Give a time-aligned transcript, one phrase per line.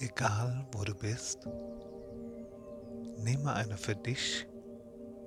[0.00, 1.48] Egal wo du bist,
[3.16, 4.46] nehme eine für dich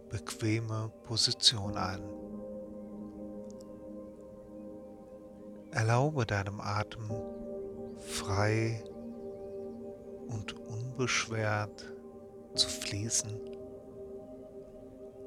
[0.08, 2.02] bequeme Position ein.
[5.72, 7.12] Erlaube deinem Atem
[7.98, 8.82] frei
[10.30, 11.94] und unbeschwert
[12.56, 13.42] zu fließen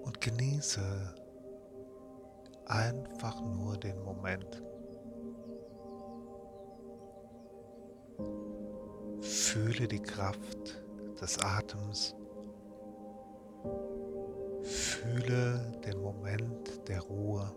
[0.05, 1.15] und genieße
[2.65, 4.63] einfach nur den Moment.
[9.55, 10.83] Fühle die Kraft
[11.21, 12.17] des Atems.
[14.65, 17.55] Fühle den Moment der Ruhe.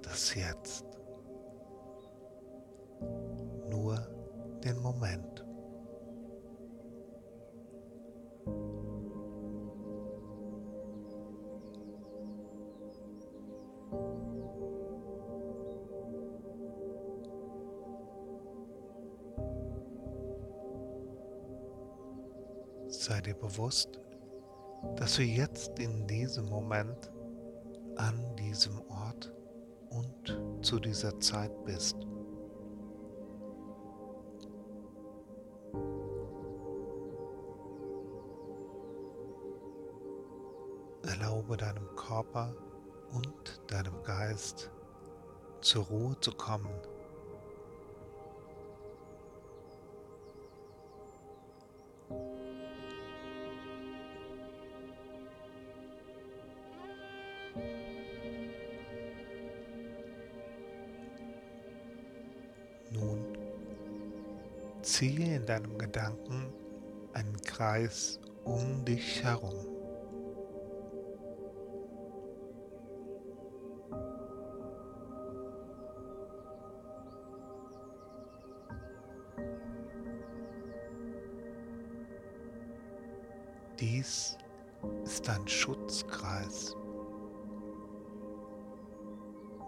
[0.00, 0.86] Das Jetzt.
[3.68, 3.98] Nur
[4.64, 5.29] den Moment.
[23.00, 23.98] Sei dir bewusst,
[24.96, 27.10] dass du jetzt in diesem Moment
[27.96, 29.32] an diesem Ort
[29.88, 31.96] und zu dieser Zeit bist.
[41.02, 42.54] Erlaube deinem Körper
[43.14, 44.70] und deinem Geist
[45.62, 46.70] zur Ruhe zu kommen
[65.50, 66.52] deinem Gedanken
[67.12, 69.66] einen Kreis um dich herum.
[83.80, 84.38] Dies
[85.02, 86.76] ist ein Schutzkreis,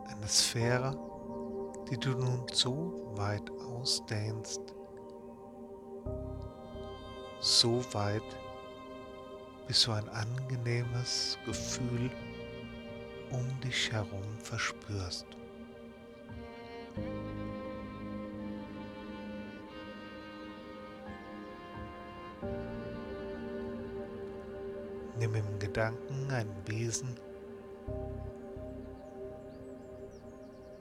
[0.07, 0.97] eine Sphäre,
[1.91, 4.72] die du nun so weit ausdehnst,
[7.43, 8.23] so weit,
[9.67, 12.09] bis du ein angenehmes Gefühl
[13.31, 15.27] um dich herum verspürst.
[25.19, 27.17] Nimm im Gedanken einen Besen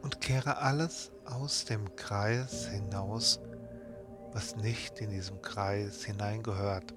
[0.03, 3.39] und kehre alles aus dem Kreis hinaus,
[4.33, 6.93] was nicht in diesem Kreis hineingehört.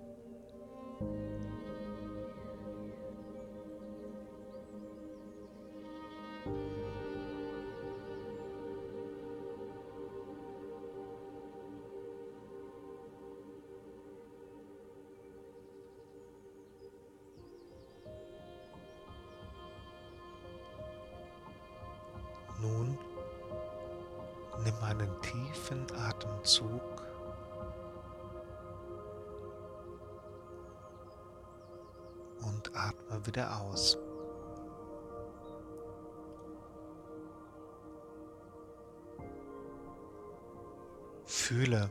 [33.35, 33.99] Wieder aus.
[41.25, 41.91] Fühle,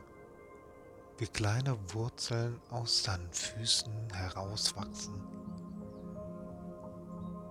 [1.18, 5.14] wie kleine Wurzeln aus deinen Füßen herauswachsen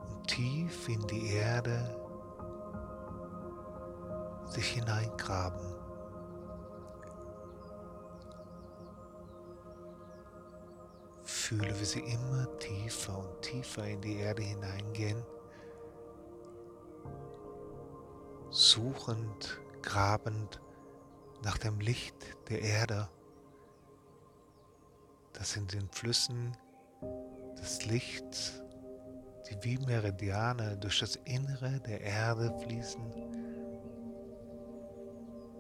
[0.10, 1.96] und tief in die Erde
[4.48, 5.73] sich hineingraben.
[11.54, 15.24] Fühle, wie sie immer tiefer und tiefer in die Erde hineingehen,
[18.50, 20.60] suchend, grabend
[21.44, 22.16] nach dem Licht
[22.50, 23.08] der Erde,
[25.34, 26.58] das in den Flüssen
[27.62, 28.64] des Lichts,
[29.48, 33.14] die wie Meridiane durch das Innere der Erde fließen,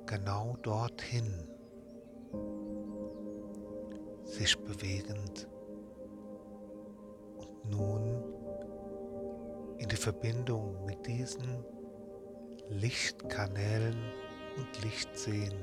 [0.07, 1.47] genau dorthin
[4.25, 5.47] sich bewegend
[7.69, 8.23] nun
[9.77, 11.63] in die Verbindung mit diesen
[12.69, 13.97] Lichtkanälen
[14.57, 15.53] und Lichtseen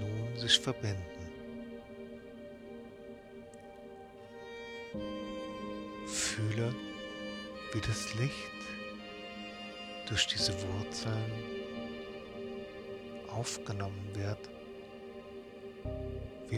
[0.00, 1.02] nun sich verbinden.
[6.06, 6.74] Fühle,
[7.72, 8.52] wie das Licht
[10.08, 11.32] durch diese Wurzeln
[13.28, 14.51] aufgenommen wird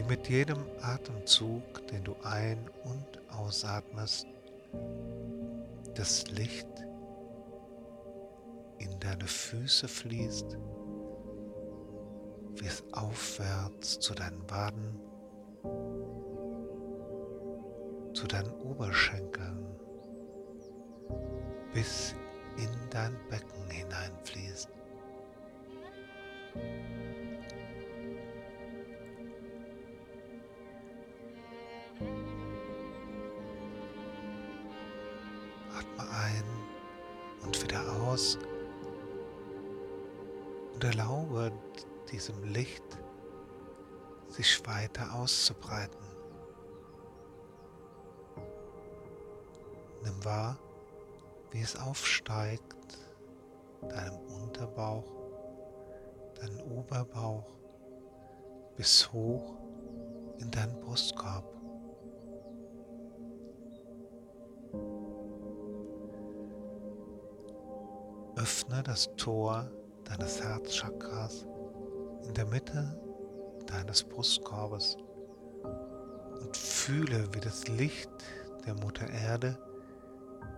[0.07, 4.27] mit jedem Atemzug, den du ein- und ausatmest,
[5.95, 6.67] das Licht
[8.79, 10.57] in deine Füße fließt,
[12.55, 14.99] wie es aufwärts zu deinen Waden,
[18.13, 19.65] zu deinen Oberschenkeln
[21.73, 22.15] bis
[22.57, 24.74] in dein Becken hineinfließt.
[44.35, 46.05] Sich weiter auszubreiten.
[50.03, 50.57] Nimm wahr,
[51.51, 52.75] wie es aufsteigt,
[53.81, 55.05] deinem Unterbauch,
[56.35, 57.45] deinen Oberbauch
[58.75, 59.55] bis hoch
[60.39, 61.45] in deinen Brustkorb.
[68.35, 69.71] Öffne das Tor
[70.03, 71.47] deines Herzchakras
[72.23, 72.99] in der Mitte
[73.67, 74.97] deines Brustkorbes
[76.41, 78.09] und fühle, wie das Licht
[78.65, 79.57] der Mutter Erde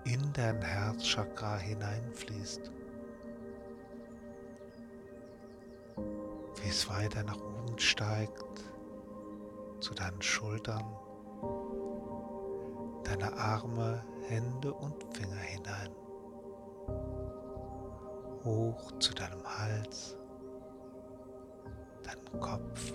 [0.06, 2.72] in dein Herzchakra hineinfließt.
[6.62, 8.44] Wie es weiter nach oben steigt
[9.80, 10.84] zu deinen Schultern,
[13.04, 15.92] deine Arme, Hände und Finger hinein.
[18.44, 20.18] Hoch zu deinem Hals,
[22.08, 22.94] deinem Kopf,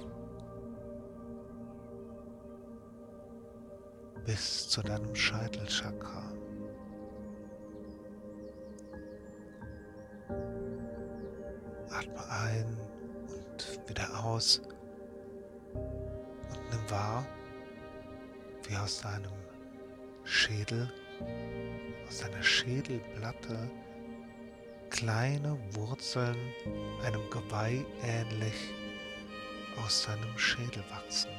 [4.25, 6.32] bis zu deinem Scheitelchakra.
[11.91, 12.79] Atme ein
[13.29, 14.62] und wieder aus
[16.55, 17.26] und nimm wahr,
[18.69, 19.32] wie aus deinem
[20.25, 20.91] Schädel,
[22.08, 23.70] aus deiner Schädelplatte
[24.88, 26.37] kleine Wurzeln
[27.05, 28.73] einem Geweih ähnlich
[29.78, 31.30] aus deinem Schädel wachsen.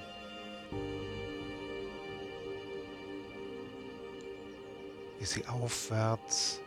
[5.19, 6.59] Wie sie aufwärts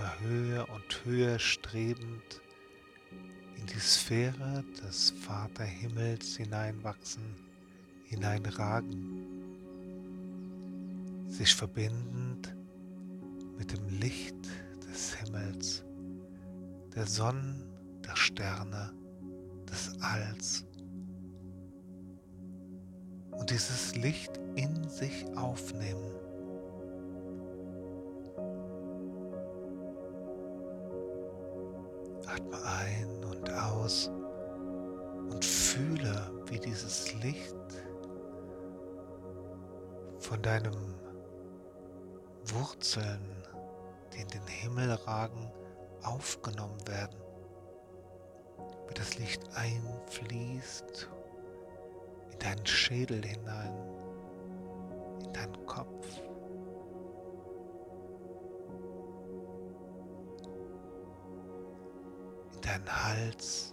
[0.00, 2.40] immer höher und höher strebend
[3.56, 7.34] in die Sphäre des Vaterhimmels hineinwachsen,
[8.04, 9.26] hineinragen,
[11.28, 12.54] sich verbindend
[13.58, 14.36] mit dem Licht
[14.90, 15.84] des Himmels,
[16.94, 17.69] der Sonnen,
[18.30, 18.92] Sterne,
[19.68, 20.64] des Alls
[23.32, 26.14] und dieses Licht in sich aufnehmen
[32.26, 34.08] Atme ein und aus
[35.30, 37.56] und fühle, wie dieses Licht
[40.20, 40.94] von deinem
[42.44, 43.44] Wurzeln,
[44.14, 45.50] die in den Himmel ragen,
[46.02, 47.29] aufgenommen werden.
[48.90, 51.08] Wie das Licht einfließt
[52.32, 53.72] in deinen Schädel hinein,
[55.24, 56.06] in deinen Kopf.
[62.62, 63.72] deinen Hals,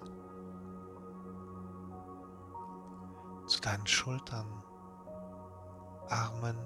[3.47, 4.63] zu deinen Schultern,
[6.09, 6.57] Armen,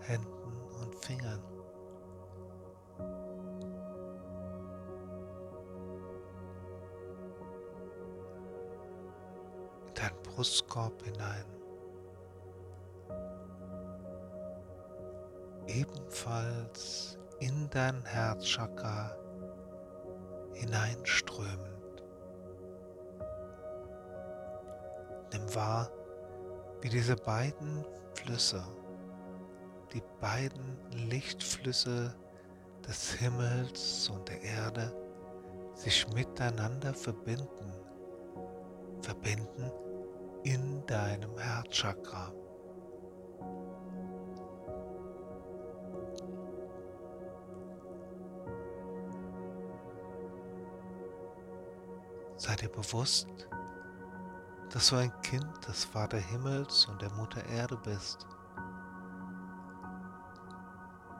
[0.00, 1.53] Händen und Fingern.
[10.34, 11.44] Brustkorb hinein.
[15.68, 19.16] Ebenfalls in dein Herzchakra
[20.54, 21.74] hineinströmen.
[25.32, 25.90] Nimm wahr,
[26.80, 28.64] wie diese beiden Flüsse,
[29.92, 32.12] die beiden Lichtflüsse
[32.86, 34.92] des Himmels und der Erde
[35.74, 37.72] sich miteinander verbinden,
[39.00, 39.70] verbinden
[40.44, 42.30] in deinem Herzchakra.
[52.36, 53.48] Sei dir bewusst,
[54.70, 58.26] dass du ein Kind des Vater Himmels und der Mutter Erde bist.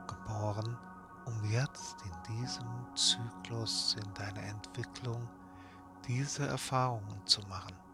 [0.07, 0.77] Geboren,
[1.25, 5.27] um jetzt in diesem Zyklus in deiner Entwicklung
[6.07, 7.84] diese Erfahrungen zu machen.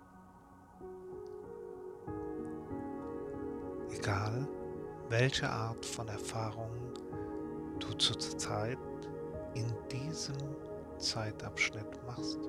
[3.91, 4.47] Egal,
[5.09, 6.93] welche Art von Erfahrungen
[7.79, 8.77] du zurzeit
[9.53, 10.37] in diesem
[10.97, 12.39] Zeitabschnitt machst.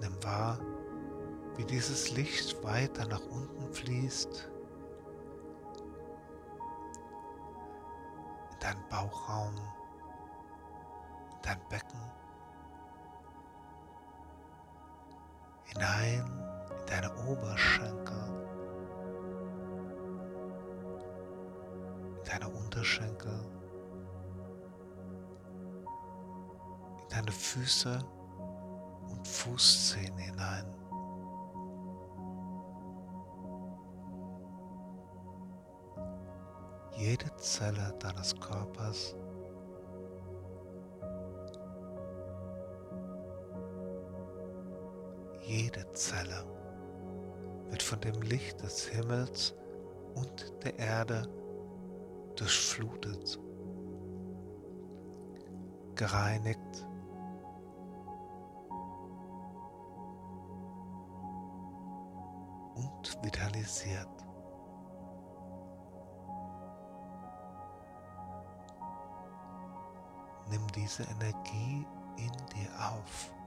[0.00, 0.58] Nimm wahr,
[1.56, 4.48] wie dieses Licht weiter nach unten fließt,
[8.60, 9.54] deinen Bauchraum,
[11.30, 12.00] in dein Becken,
[15.64, 16.37] hinein in
[16.88, 18.16] deine Oberschenkel,
[22.16, 23.40] in deine Unterschenkel,
[27.02, 27.98] in deine Füße
[29.10, 30.74] und Fußzehen hinein.
[36.96, 39.14] Jede Zelle deines Körpers
[45.48, 46.44] jede Zelle
[47.70, 49.54] wird von dem Licht des Himmels
[50.14, 51.28] und der Erde
[52.36, 53.38] durchflutet,
[55.94, 56.86] gereinigt
[62.74, 64.08] und vitalisiert.
[70.50, 73.37] Nimm diese Energie in dir auf.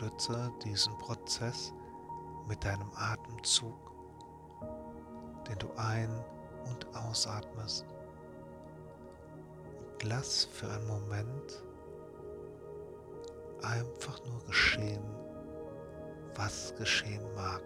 [0.00, 1.74] Unterstütze diesen Prozess
[2.48, 3.76] mit deinem Atemzug,
[5.46, 6.24] den du ein-
[6.70, 7.84] und ausatmest.
[9.92, 11.64] Und lass für einen Moment
[13.62, 15.04] einfach nur geschehen,
[16.34, 17.62] was geschehen mag.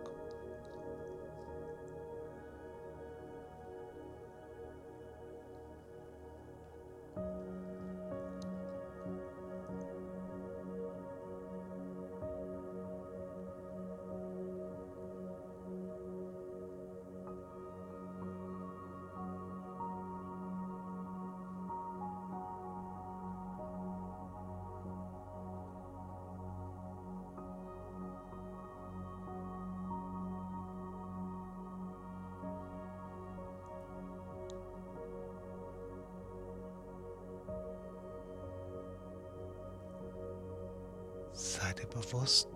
[41.36, 42.48] Sei dir bewusst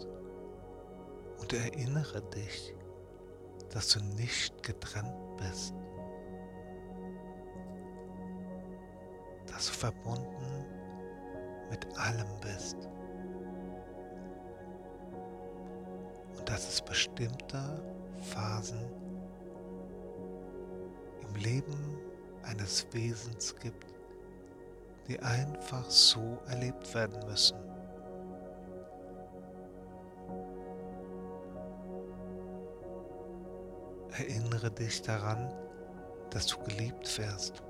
[1.40, 2.72] und erinnere dich,
[3.70, 5.74] dass du nicht getrennt bist,
[9.48, 10.64] dass du verbunden
[11.70, 12.76] mit allem bist
[16.36, 17.82] und dass es bestimmte
[18.32, 18.92] Phasen
[21.28, 21.98] im Leben
[22.44, 23.92] eines Wesens gibt,
[25.08, 27.67] die einfach so erlebt werden müssen.
[34.58, 35.54] Erinnere dich daran,
[36.30, 37.62] dass du geliebt wirst.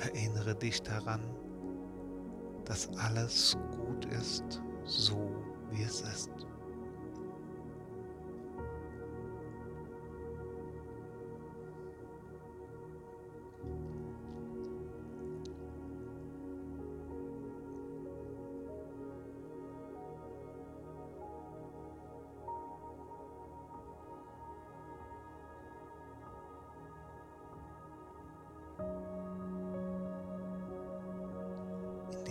[0.00, 1.20] Erinnere dich daran,
[2.64, 5.30] dass alles gut ist, so
[5.70, 6.32] wie es ist.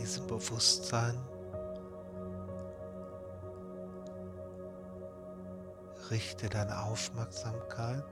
[0.05, 1.19] Diesem Bewusstsein
[6.11, 8.05] richte deine Aufmerksamkeit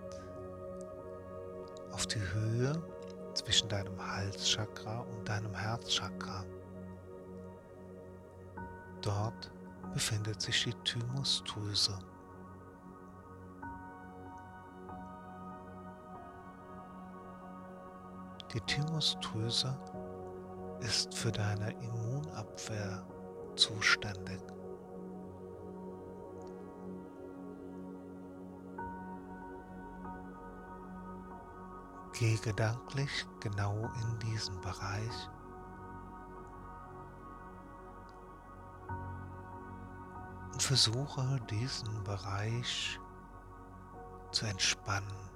[1.92, 2.82] auf die Höhe
[3.36, 6.44] zwischen deinem Halschakra und deinem Herzchakra.
[9.04, 9.52] Dort
[9.94, 12.00] befindet sich die Thymusdrüse.
[18.52, 19.78] Die Thymusdrüse
[20.84, 23.06] ist für deine Immunabwehr
[23.56, 24.42] zuständig.
[32.20, 35.30] Geh gedanklich genau in diesen Bereich
[40.52, 43.00] und versuche diesen Bereich
[44.32, 45.33] zu entspannen.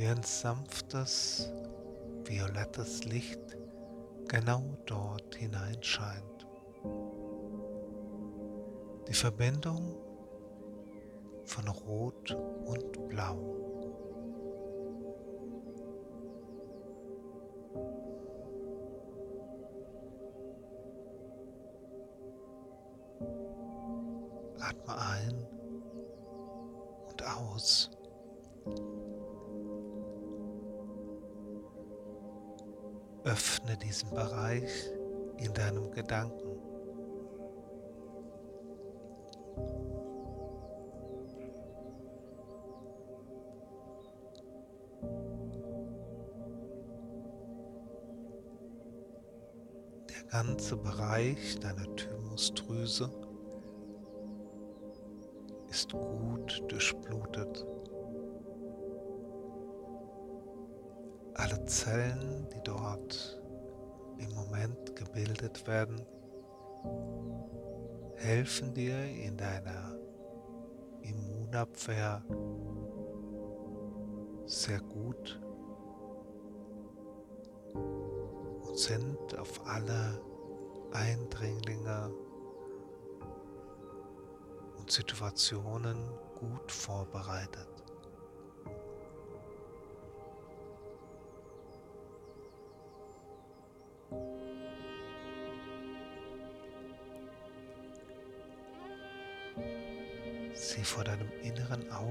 [0.00, 1.52] Wie ein sanftes,
[2.24, 3.58] violettes Licht
[4.28, 6.46] genau dort hineinscheint.
[9.06, 9.98] Die Verbindung
[11.44, 13.69] von Rot und Blau.
[33.30, 34.90] Öffne diesen Bereich
[35.36, 36.58] in deinem Gedanken.
[50.08, 53.12] Der ganze Bereich deiner Thymusdrüse
[55.68, 57.64] ist gut durchblutet.
[61.70, 63.40] Zellen, die dort
[64.18, 66.04] im Moment gebildet werden,
[68.16, 69.96] helfen dir in deiner
[71.00, 72.24] Immunabwehr
[74.46, 75.40] sehr gut
[78.64, 80.20] und sind auf alle
[80.90, 82.12] Eindringlinge
[84.76, 85.96] und Situationen
[86.34, 87.79] gut vorbereitet.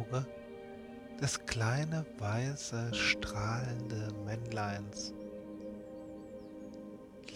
[0.10, 0.25] Auge
[1.20, 5.13] das kleine weiße strahlende Männleins,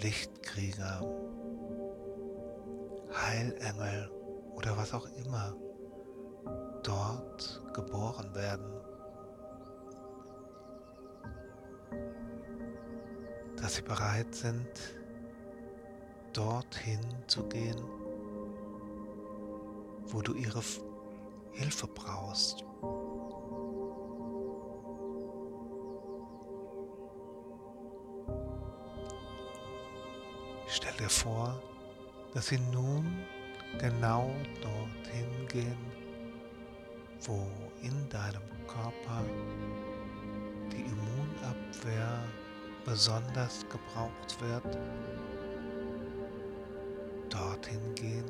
[0.02, 1.02] Lichtkrieger,
[3.12, 4.10] Heilengel
[4.56, 5.54] oder was auch immer
[6.84, 8.72] dort geboren werden.
[13.62, 14.70] Dass sie bereit sind,
[16.32, 17.84] dorthin zu gehen,
[20.06, 20.62] wo du ihre
[21.54, 22.66] Hilfe brauchst.
[30.68, 31.62] Stell dir vor,
[32.34, 33.06] dass sie nun
[33.78, 34.32] genau
[34.62, 35.78] dorthin gehen,
[37.22, 37.48] wo
[37.82, 39.24] in deinem Körper
[40.72, 42.24] die Immunabwehr
[42.86, 44.78] besonders gebraucht wird,
[47.30, 48.26] dorthin gehen,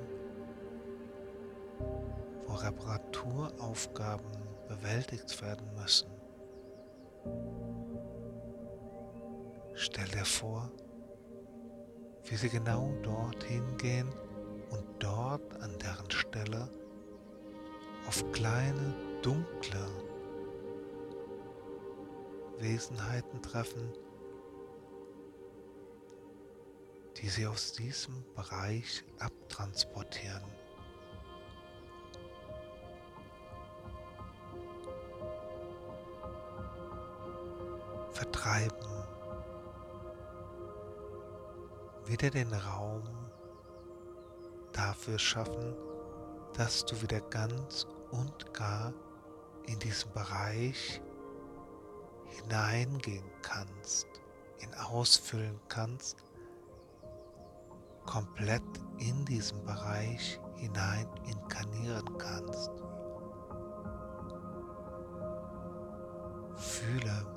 [2.54, 4.32] Reparaturaufgaben
[4.68, 6.10] bewältigt werden müssen.
[9.76, 10.72] Stell dir vor,
[12.26, 14.10] wie sie genau dorthin gehen
[14.70, 16.70] und dort an deren Stelle
[18.08, 19.88] auf kleine, dunkle
[22.60, 23.92] Wesenheiten treffen,
[27.18, 30.63] die sie aus diesem Bereich abtransportieren.
[38.44, 39.08] Vertreiben
[42.06, 43.04] wieder den Raum
[44.74, 45.74] dafür schaffen,
[46.58, 48.94] dass du wieder ganz und gar
[49.66, 51.02] in diesen Bereich
[52.26, 54.08] hineingehen kannst,
[54.60, 56.18] ihn ausfüllen kannst,
[58.06, 58.62] komplett
[58.98, 62.72] in diesen Bereich hinein inkarnieren kannst.
[66.58, 67.33] Fühle,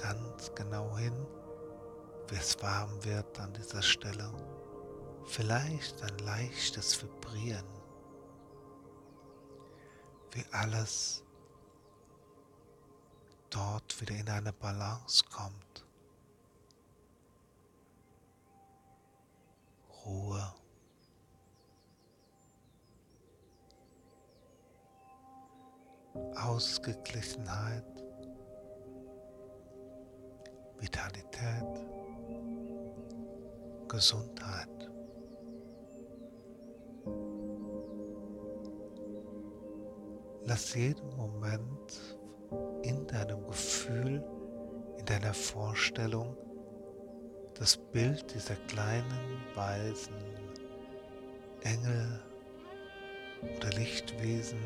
[0.00, 1.26] ganz genau hin,
[2.28, 4.32] wie es warm wird an dieser Stelle.
[5.26, 7.66] Vielleicht ein leichtes Vibrieren,
[10.32, 11.22] wie alles
[13.50, 15.84] dort wieder in eine Balance kommt.
[20.06, 20.54] Ruhe.
[26.36, 27.99] Ausgeglichenheit.
[30.80, 31.86] Vitalität,
[33.88, 34.68] Gesundheit.
[40.44, 42.18] Lass jeden Moment
[42.82, 44.24] in deinem Gefühl,
[44.98, 46.36] in deiner Vorstellung
[47.54, 50.14] das Bild dieser kleinen weißen
[51.62, 52.20] Engel
[53.42, 54.60] oder Lichtwesen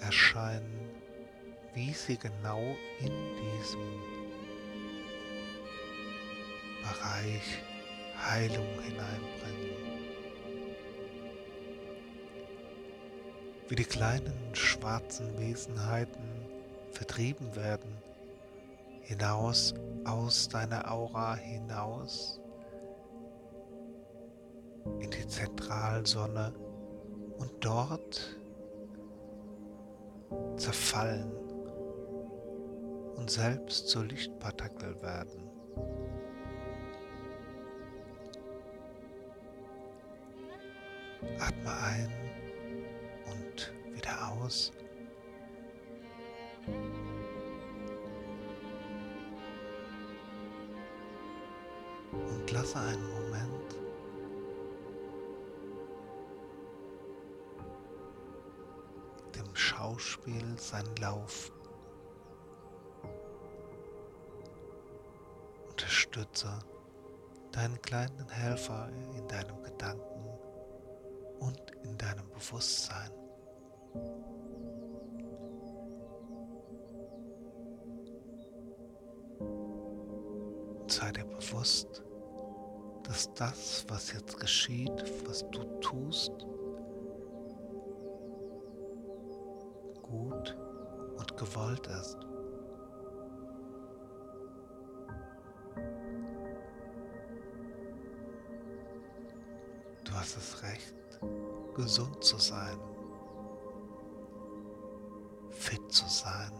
[0.00, 0.90] erscheinen,
[1.74, 2.62] wie sie genau
[3.00, 4.15] in diesem
[7.16, 7.62] Bereich
[8.30, 9.76] Heilung hineinbringen.
[13.68, 16.46] Wie die kleinen schwarzen Wesenheiten
[16.90, 17.96] vertrieben werden,
[19.00, 19.72] hinaus
[20.04, 22.38] aus deiner Aura hinaus
[25.00, 26.52] in die Zentralsonne
[27.38, 28.36] und dort
[30.56, 31.32] zerfallen
[33.16, 35.46] und selbst zur Lichtpartikel werden.
[41.38, 42.12] Atme ein
[43.30, 44.72] und wieder aus.
[52.12, 53.76] Und lasse einen Moment
[59.34, 61.52] dem Schauspiel seinen Lauf.
[65.68, 66.58] Unterstütze
[67.52, 70.16] deinen kleinen Helfer in deinem Gedanken
[72.36, 73.10] Bewusstsein.
[80.86, 82.04] Sei dir bewusst,
[83.04, 84.92] dass das, was jetzt geschieht,
[85.26, 86.46] was du tust,
[90.02, 90.56] gut
[91.16, 92.18] und gewollt ist.
[100.04, 100.94] Du hast das Recht,
[101.76, 102.78] gesund zu sein,
[105.50, 106.50] fit zu sein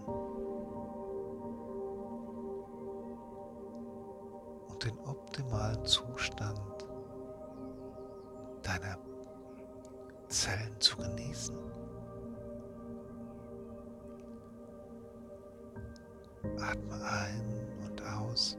[4.68, 6.86] und den optimalen Zustand
[8.62, 8.98] deiner
[10.28, 11.56] Zellen zu genießen.
[16.60, 18.58] Atme ein und aus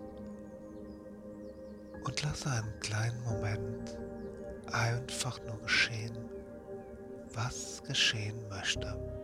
[2.04, 3.98] und lasse einen kleinen Moment
[4.72, 6.18] einfach nur geschehen,
[7.38, 9.17] was geschehen möchte.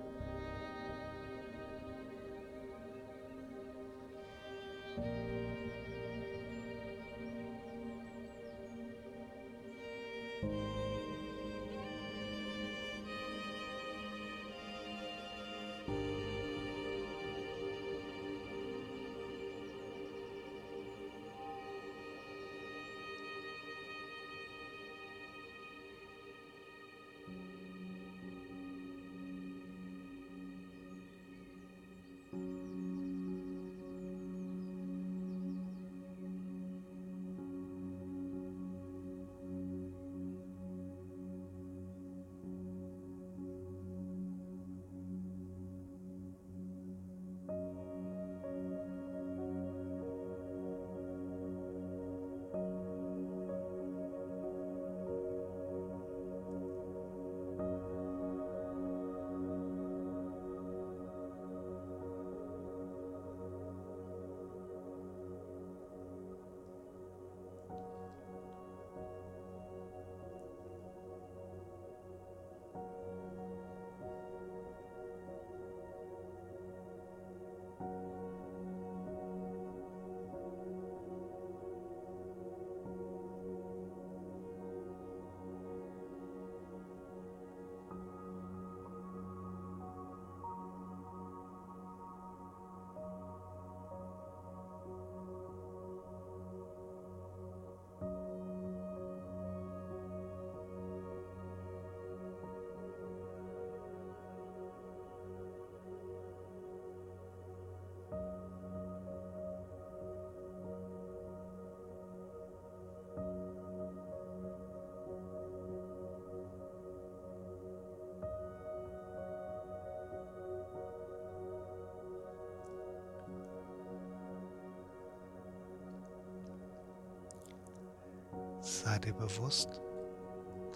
[128.81, 129.81] Sei dir bewusst,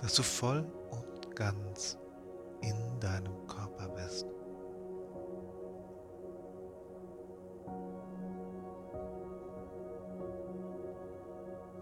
[0.02, 1.98] dass du voll und ganz
[2.62, 4.26] in deinem Körper bist.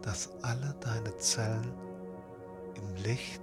[0.01, 1.73] Dass alle deine Zellen
[2.75, 3.41] im Licht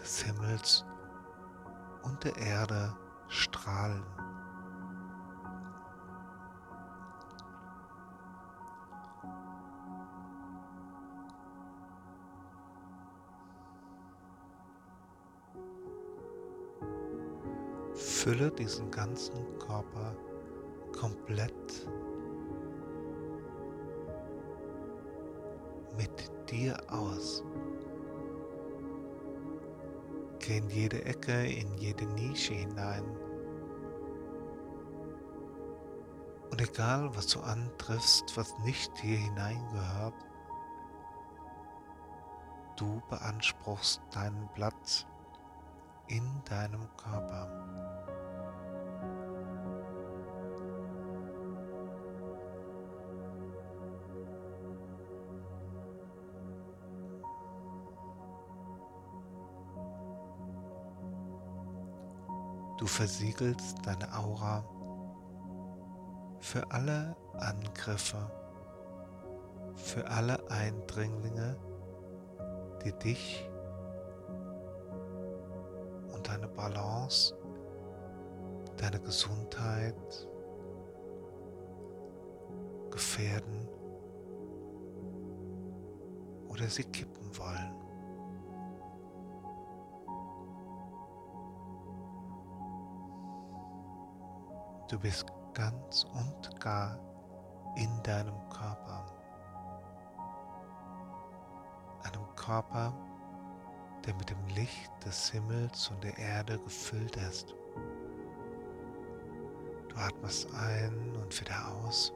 [0.00, 0.84] des Himmels
[2.02, 2.94] und der Erde
[3.28, 4.21] strahlen.
[18.22, 20.14] Fülle diesen ganzen Körper
[20.96, 21.88] komplett
[25.96, 27.42] mit dir aus.
[30.38, 33.02] Geh in jede Ecke, in jede Nische hinein.
[36.52, 40.14] Und egal, was du antriffst, was nicht hier hineingehört,
[42.76, 45.08] du beanspruchst deinen Platz
[46.06, 47.91] in deinem Körper.
[62.82, 64.64] Du versiegelst deine Aura
[66.40, 68.28] für alle Angriffe,
[69.76, 71.56] für alle Eindringlinge,
[72.84, 73.48] die dich
[76.12, 77.36] und deine Balance,
[78.78, 80.28] deine Gesundheit
[82.90, 83.68] gefährden
[86.48, 87.91] oder sie kippen wollen.
[94.92, 95.24] Du bist
[95.54, 96.98] ganz und gar
[97.76, 99.06] in deinem Körper.
[102.02, 102.92] Einem Körper,
[104.04, 107.54] der mit dem Licht des Himmels und der Erde gefüllt ist.
[109.88, 112.12] Du atmest ein und wieder aus.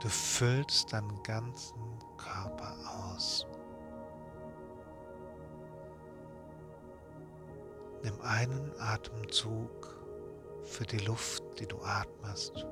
[0.00, 3.44] Du füllst deinen ganzen Körper aus.
[8.02, 9.96] Nimm einen Atemzug
[10.62, 12.66] für die Luft, die du atmest.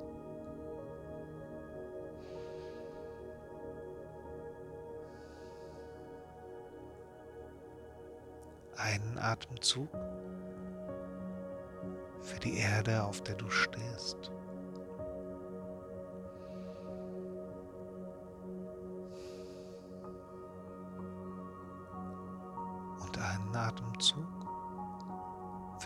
[8.76, 9.90] Einen Atemzug
[12.22, 14.32] für die Erde, auf der du stehst.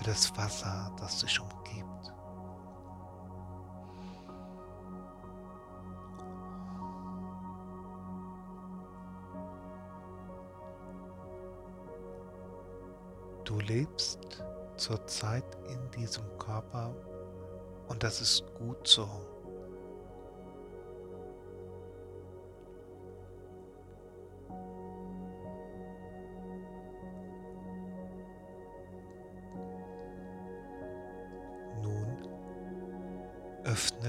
[0.02, 2.12] Für das Wasser, das dich umgibt.
[13.44, 14.42] Du lebst
[14.76, 16.94] zurzeit in diesem Körper
[17.88, 19.08] und das ist gut so.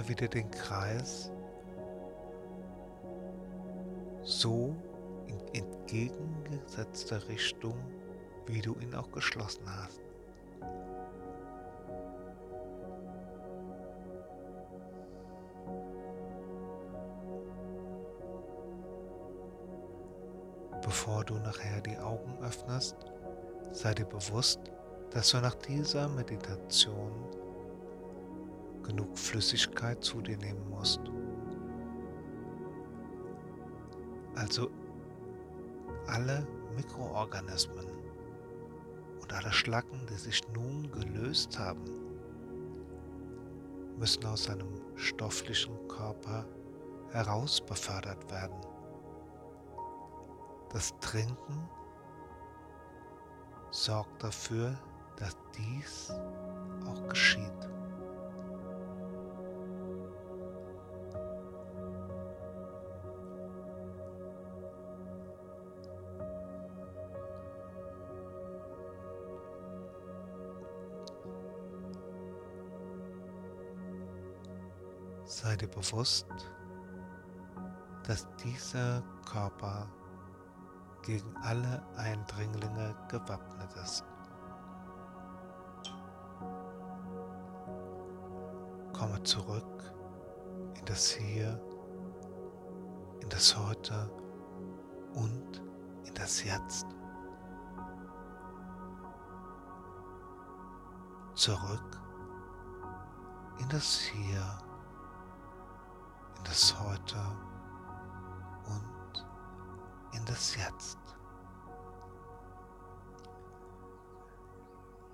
[0.08, 1.32] Wieder den Kreis
[4.24, 4.76] so
[5.28, 7.76] in entgegengesetzter Richtung,
[8.46, 10.02] wie du ihn auch geschlossen hast.
[20.82, 22.98] Bevor du nachher die Augen öffnest,
[23.72, 24.60] sei dir bewusst,
[25.12, 27.12] dass du nach dieser Meditation
[28.84, 31.02] genug Flüssigkeit zu dir nehmen musst.
[34.36, 34.70] Also
[36.08, 37.88] alle Mikroorganismen
[39.22, 41.84] und alle Schlacken, die sich nun gelöst haben,
[43.98, 46.46] müssen aus seinem stofflichen Körper
[47.12, 48.60] heraus befördert werden.
[50.72, 51.70] Das Trinken
[53.70, 54.76] sorgt dafür,
[55.18, 56.12] dass dies
[56.88, 57.73] auch geschieht.
[75.36, 76.28] Sei dir bewusst,
[78.04, 79.88] dass dieser Körper
[81.02, 84.06] gegen alle Eindringlinge gewappnet ist.
[88.94, 89.92] Komme zurück
[90.76, 91.60] in das Hier,
[93.20, 94.12] in das Heute
[95.16, 95.64] und
[96.06, 96.86] in das Jetzt.
[101.34, 102.00] Zurück
[103.58, 104.63] in das Hier
[106.44, 107.16] in das Heute
[108.66, 109.26] und
[110.14, 110.98] in das Jetzt.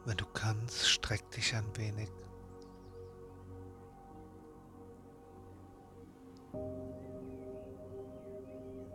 [0.05, 2.09] Wenn du kannst, streck dich ein wenig.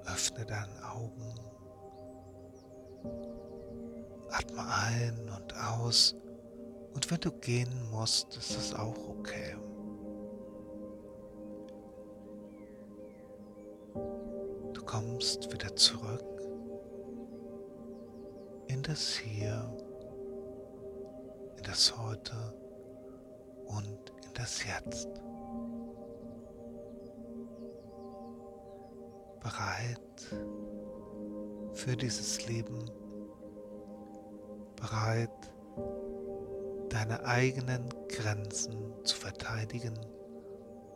[0.06, 1.34] Öffne deine Augen.
[4.30, 6.16] Atme ein und aus.
[6.94, 9.56] Und wenn du gehen musst, ist es auch okay.
[14.94, 16.22] Kommst wieder zurück
[18.68, 19.68] in das Hier,
[21.56, 22.36] in das Heute
[23.66, 25.08] und in das Jetzt.
[29.40, 29.98] Bereit
[31.72, 32.88] für dieses Leben,
[34.76, 35.50] bereit
[36.90, 39.98] deine eigenen Grenzen zu verteidigen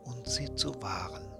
[0.04, 1.37] und sie zu wahren.